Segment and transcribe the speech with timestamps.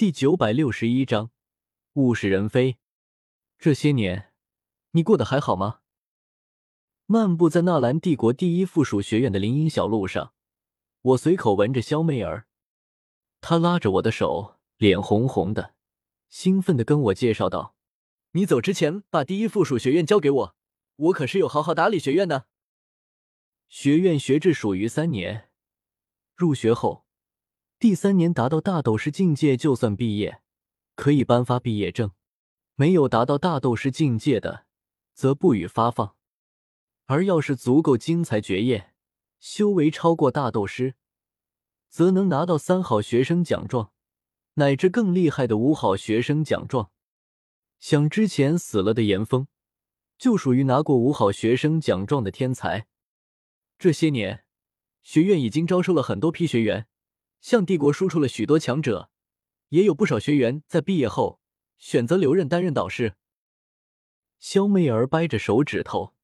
[0.00, 1.30] 第九百六十一章
[1.92, 2.78] 物是人非。
[3.58, 4.32] 这些年，
[4.92, 5.80] 你过得还好吗？
[7.04, 10.32] 漫步在纳兰帝国第一附属学院的林荫小路上，
[11.02, 12.46] 我随口闻着萧媚儿，
[13.42, 15.74] 她拉着我的手，脸红红的，
[16.30, 17.76] 兴奋的跟我介绍道
[18.32, 20.56] ：“你走之前把第一附属学院交给我，
[20.96, 22.44] 我可是有好好打理学院呢。
[23.68, 25.50] 学院学制属于三年，
[26.34, 27.04] 入学后。”
[27.80, 30.42] 第三年达到大斗师境界就算毕业，
[30.96, 32.10] 可以颁发毕业证；
[32.74, 34.66] 没有达到大斗师境界的，
[35.14, 36.14] 则不予发放。
[37.06, 38.92] 而要是足够精彩绝艳，
[39.38, 40.96] 修为超过大斗师，
[41.88, 43.92] 则能拿到三好学生奖状，
[44.56, 46.90] 乃至更厉害的五好学生奖状。
[47.78, 49.46] 想之前死了的严峰，
[50.18, 52.86] 就属于拿过五好学生奖状的天才。
[53.78, 54.44] 这些年，
[55.02, 56.86] 学院已经招收了很多批学员。
[57.40, 59.10] 向帝国输出了许多强者，
[59.68, 61.40] 也有不少学员在毕业后
[61.78, 63.14] 选择留任担任导师。
[64.38, 66.14] 肖媚儿掰着手指头，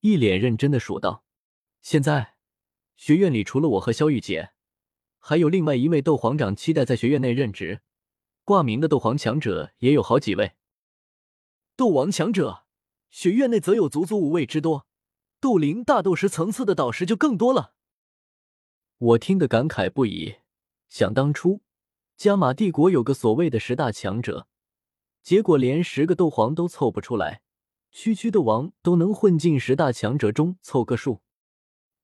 [0.00, 1.24] 一脸认真的数道
[1.82, 2.34] ：“现在
[2.96, 4.52] 学院里除了我和肖玉姐，
[5.18, 7.80] 还有另外一位斗皇长期待在学院内任职，
[8.44, 10.52] 挂名的斗皇强者也有好几位。
[11.76, 12.64] 斗王强者，
[13.10, 14.86] 学院内则有足足五位之多，
[15.40, 17.74] 斗灵、大斗师层次的导师就更多了。”
[18.98, 20.36] 我听得感慨不已。
[20.94, 21.60] 想当初，
[22.16, 24.46] 加玛帝国有个所谓的十大强者，
[25.24, 27.42] 结果连十个斗皇都凑不出来，
[27.90, 31.20] 区区斗王都能混进十大强者中凑个数。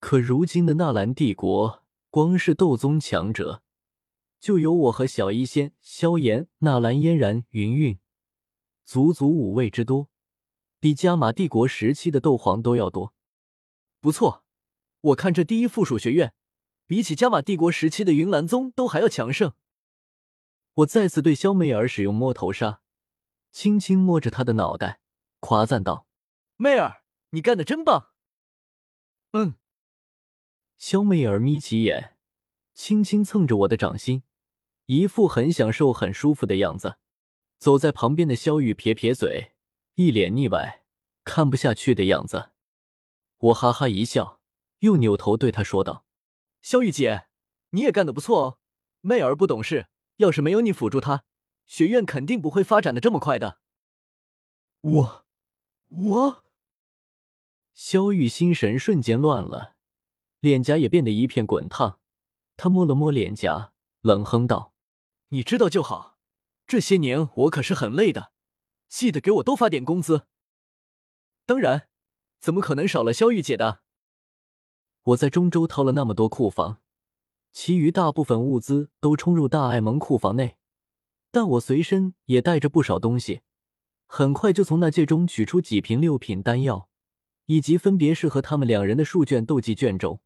[0.00, 3.62] 可如今的纳兰帝国，光是斗宗强者，
[4.38, 7.98] 就有我和小医仙、萧炎、纳兰嫣然、云云，
[8.84, 10.10] 足足五位之多，
[10.78, 13.14] 比加玛帝国时期的斗皇都要多。
[14.02, 14.44] 不错，
[15.00, 16.34] 我看这第一附属学院。
[16.86, 19.52] 比起加玛帝国时期的云岚宗都还要强盛。
[20.74, 22.80] 我再次对萧媚儿使用摸头杀，
[23.52, 25.00] 轻轻摸着她的脑袋，
[25.40, 26.06] 夸赞道
[26.56, 28.10] ：“媚儿，你干的真棒。”
[29.32, 29.54] 嗯。
[30.76, 32.16] 萧媚儿眯起眼，
[32.74, 34.24] 轻轻蹭着我的掌心，
[34.86, 36.98] 一副很享受、很舒服的样子。
[37.58, 39.52] 走在旁边的萧玉撇撇嘴，
[39.94, 40.84] 一脸腻歪、
[41.22, 42.50] 看不下去的样子。
[43.38, 44.40] 我哈哈一笑，
[44.80, 46.04] 又扭头对他说道。
[46.64, 47.26] 萧玉姐，
[47.72, 48.58] 你也干得不错哦。
[49.02, 51.24] 媚儿不懂事，要是没有你辅助她，
[51.66, 53.58] 学院肯定不会发展的这么快的。
[54.80, 55.26] 我，
[55.88, 56.44] 我，
[57.74, 59.76] 萧玉心神瞬间乱了，
[60.40, 62.00] 脸颊也变得一片滚烫。
[62.56, 64.72] 他摸了摸脸颊，冷哼道
[65.28, 66.16] ：“你知道就好。
[66.66, 68.32] 这些年我可是很累的，
[68.88, 70.26] 记得给我多发点工资。
[71.44, 71.90] 当然，
[72.40, 73.82] 怎么可能少了萧玉姐的？”
[75.04, 76.80] 我在中州掏了那么多库房，
[77.52, 80.56] 其余大部分物资都冲入大爱盟库房内，
[81.30, 83.42] 但我随身也带着不少东西，
[84.06, 86.88] 很快就从那戒中取出几瓶六品丹药，
[87.44, 90.20] 以及分别是和他们两人的数卷斗技卷轴。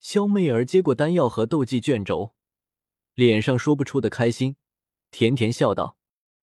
[0.00, 2.34] 萧媚儿接过丹药和斗技卷轴，
[3.14, 4.56] 脸上说不出的开心，
[5.10, 5.98] 甜甜笑道：“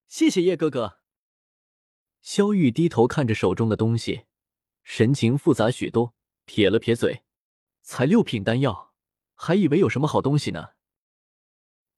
[0.07, 0.99] 谢谢叶哥哥。”
[2.21, 4.25] 萧玉低头看着手中的东西，
[4.83, 6.13] 神情复杂许多，
[6.45, 7.23] 撇了撇嘴。
[7.91, 8.93] 才六品丹药，
[9.33, 10.73] 还以为有什么好东西呢。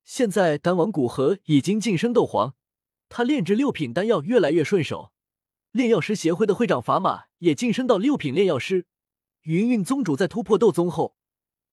[0.05, 2.55] 现在丹王古河已经晋升斗皇，
[3.09, 5.11] 他炼制六品丹药越来越顺手。
[5.71, 8.85] 炼药师协会的会长法玛也晋升到六品炼药师。
[9.41, 11.17] 云云宗主在突破斗宗后，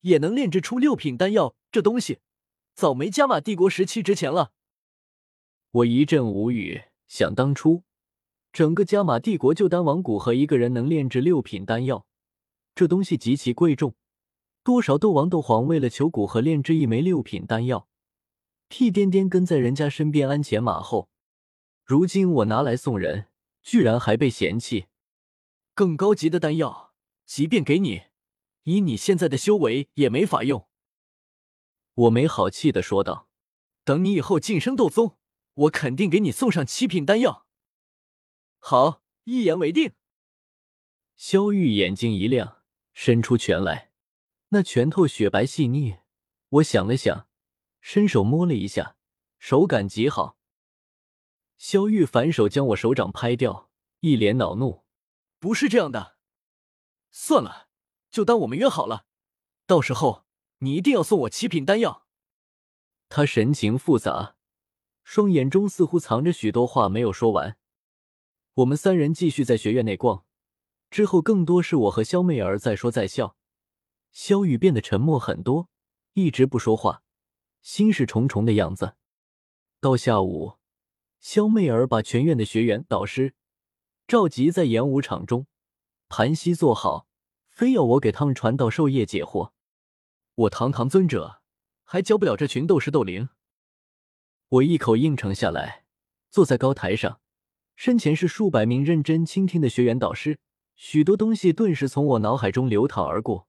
[0.01, 2.19] 也能炼制出六品丹药，这东西
[2.75, 4.51] 早没加玛帝国时期值钱了。
[5.71, 7.85] 我一阵无语，想当初，
[8.53, 12.05] 整个加玛帝国就丹王古河一个人能炼制六品丹药，
[12.75, 13.95] 这东西极其贵重。
[14.69, 17.89] 多少斗王、斗皇为了求古河炼制一枚六品丹药，
[18.69, 21.09] 屁颠颠跟在人家身边鞍前马后。
[21.87, 23.29] 如今我拿来送人，
[23.63, 24.89] 居然还被嫌弃。
[25.73, 26.93] 更高级的丹药，
[27.25, 28.03] 即便给你，
[28.65, 30.69] 以你现在的修为也没法用。
[31.95, 33.31] 我没好气的说道
[33.85, 35.17] ：“等你以后晋升斗宗，
[35.55, 37.47] 我肯定给你送上七品丹药。”
[38.61, 39.93] 好，一言为定。
[41.17, 42.59] 萧玉眼睛一亮，
[42.93, 43.88] 伸出拳来。
[44.51, 45.99] 那拳头雪白细腻，
[46.49, 47.29] 我想了想，
[47.81, 48.97] 伸手摸了一下，
[49.39, 50.39] 手感极好。
[51.59, 54.85] 萧玉反手将我手掌拍掉，一脸恼怒
[55.39, 56.17] ：“不是这样的，
[57.11, 57.69] 算了，
[58.11, 59.07] 就当我们约好了，
[59.67, 60.25] 到时候
[60.59, 62.07] 你一定要送我七品丹药。”
[63.11, 64.37] 他神情复杂，
[65.03, 67.59] 双眼中似乎藏着许多话没有说完。
[68.55, 70.25] 我们三人继续在学院内逛，
[70.91, 73.38] 之后更多是我和萧媚儿在说在笑。
[74.11, 75.69] 萧雨变得沉默很多，
[76.15, 77.03] 一直不说话，
[77.63, 78.95] 心事重重的样子。
[79.81, 80.59] 到下午，
[81.21, 83.35] 肖媚儿把全院的学员、导师
[84.07, 85.47] 召集在演武场中，
[86.09, 87.07] 盘膝坐好，
[87.49, 89.53] 非要我给他们传道授业解惑。
[90.35, 91.41] 我堂堂尊者，
[91.83, 93.29] 还教不了这群斗士斗灵。
[94.49, 95.85] 我一口应承下来，
[96.31, 97.21] 坐在高台上，
[97.75, 100.39] 身前是数百名认真倾听的学员、导师，
[100.77, 103.48] 许多东西顿时从我脑海中流淌而过。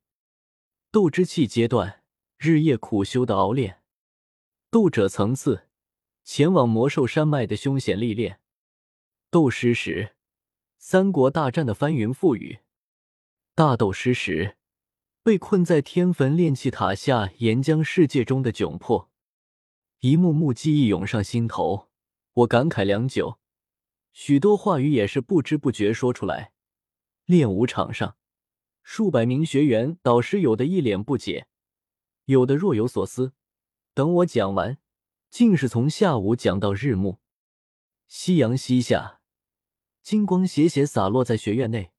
[0.92, 2.02] 斗之气阶段，
[2.40, 3.76] 日夜苦修的熬练；
[4.72, 5.68] 斗者层次，
[6.24, 8.40] 前往魔兽山脉的凶险历练；
[9.30, 10.16] 斗师时，
[10.80, 12.62] 三国大战的翻云覆雨；
[13.54, 14.58] 大斗师时，
[15.22, 19.12] 被困在天坟炼气塔下岩浆世界中的窘迫。
[20.00, 21.90] 一幕幕记忆涌上心头，
[22.34, 23.38] 我感慨良久，
[24.12, 26.54] 许多话语也是不知不觉说出来。
[27.26, 28.16] 练武场上。
[28.82, 31.48] 数百名学员、导师，有的一脸不解，
[32.26, 33.34] 有的若有所思。
[33.94, 34.78] 等我讲完，
[35.30, 37.20] 竟是从下午讲到日暮。
[38.08, 39.22] 夕阳西下，
[40.02, 41.92] 金光斜斜洒落在学院内。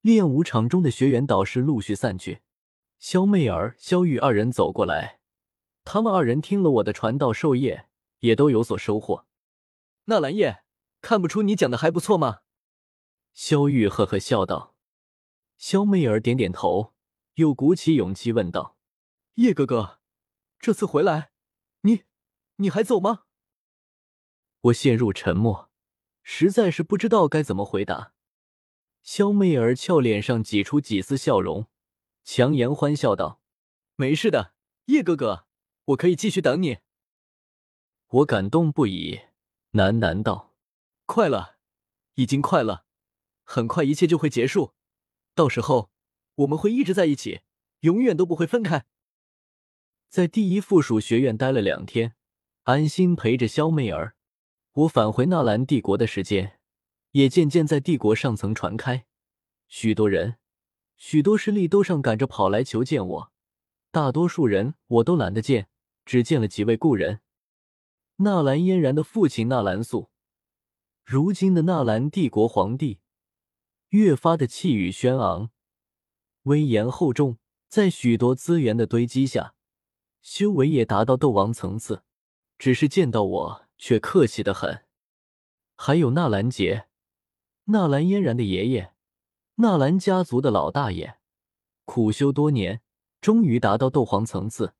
[0.00, 2.40] 练武场中的学员、导师陆续散去。
[2.98, 5.20] 萧媚儿、萧玉二人走过来，
[5.84, 7.86] 他们二人听了我的传道授业，
[8.20, 9.26] 也都有所收获。
[10.04, 10.62] 纳兰叶，
[11.00, 12.40] 看不出你讲的还不错吗？
[13.32, 14.69] 萧玉呵呵笑道。
[15.60, 16.94] 萧媚儿点点头，
[17.34, 18.78] 又鼓起勇气问道
[19.36, 20.00] ：“叶哥哥，
[20.58, 21.32] 这次回来，
[21.82, 22.04] 你
[22.56, 23.24] 你还走吗？”
[24.62, 25.70] 我陷入沉默，
[26.22, 28.14] 实在是不知道该怎么回答。
[29.02, 31.66] 萧媚儿俏脸上挤出几丝笑容，
[32.24, 33.42] 强颜欢笑道
[33.96, 34.54] ：“没事的，
[34.86, 35.46] 叶哥哥，
[35.84, 36.78] 我可以继续等你。”
[38.08, 39.20] 我感动不已，
[39.72, 40.54] 喃喃道
[41.04, 41.58] ：“快了，
[42.14, 42.86] 已经快了，
[43.44, 44.72] 很快一切就会结束。”
[45.40, 45.90] 到时候
[46.34, 47.40] 我们会一直在一起，
[47.80, 48.84] 永远都不会分开。
[50.10, 52.14] 在第一附属学院待了两天，
[52.64, 54.16] 安心陪着肖媚儿。
[54.72, 56.60] 我返回纳兰帝国的时间
[57.12, 59.06] 也渐渐在帝国上层传开，
[59.66, 60.36] 许多人、
[60.98, 63.32] 许多势力都上赶着跑来求见我。
[63.90, 65.70] 大多数人我都懒得见，
[66.04, 67.20] 只见了几位故人：
[68.16, 70.10] 纳兰嫣然的父亲纳兰素，
[71.02, 73.00] 如今的纳兰帝国皇帝。
[73.90, 75.50] 越发的气宇轩昂，
[76.44, 77.38] 威严厚重，
[77.68, 79.54] 在许多资源的堆积下，
[80.22, 82.04] 修为也达到斗王层次。
[82.56, 84.84] 只是见到我却客气的很。
[85.74, 86.86] 还有纳兰杰，
[87.64, 88.92] 纳兰嫣然的爷爷，
[89.56, 91.18] 纳兰家族的老大爷，
[91.84, 92.82] 苦修多年，
[93.20, 94.74] 终于达到斗皇层次。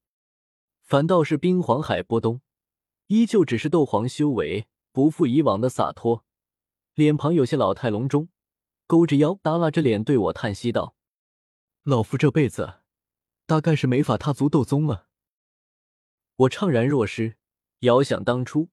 [0.82, 2.42] 反倒是冰皇海波东，
[3.08, 6.24] 依旧只是斗皇修为，不复以往的洒脱，
[6.94, 8.28] 脸庞有些老态龙钟。
[8.90, 10.96] 勾着腰，耷拉着脸对我叹息道
[11.86, 12.80] ：“老夫这辈子
[13.46, 15.06] 大概是没法踏足斗宗了。”
[16.34, 17.36] 我怅然若失，
[17.80, 18.70] 遥想当初，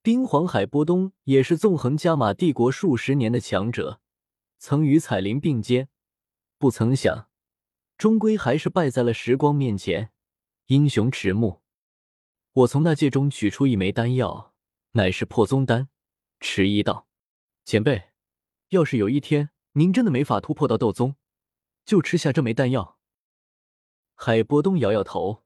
[0.00, 4.00] 冰皇海波东也是纵横加玛帝国数十年的强者，
[4.56, 5.90] 曾与彩铃并肩，
[6.56, 7.28] 不曾想，
[7.98, 10.12] 终归还是败在了时光面前，
[10.68, 11.60] 英雄迟暮。
[12.54, 14.54] 我从那戒中取出一枚丹药，
[14.92, 15.90] 乃是破宗丹，
[16.40, 17.06] 迟疑道
[17.66, 18.04] ：“前辈。”
[18.72, 21.16] 要是有一天您真的没法突破到斗宗，
[21.84, 22.98] 就吃下这枚丹药。
[24.14, 25.44] 海波东摇摇头，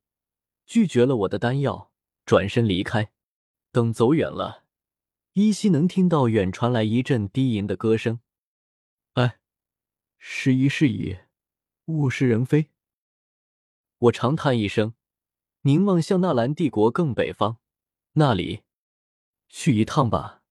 [0.64, 1.92] 拒绝了我的丹药，
[2.24, 3.12] 转身离开。
[3.72, 4.64] 等走远了，
[5.32, 8.20] 依稀能听到远传来一阵低吟的歌声。
[9.14, 9.40] 哎，
[10.18, 11.16] 时移世易，
[11.86, 12.70] 物是人非。
[13.98, 14.94] 我长叹一声，
[15.62, 17.58] 凝望向纳兰帝国更北方，
[18.12, 18.62] 那里
[19.48, 20.44] 去一趟吧。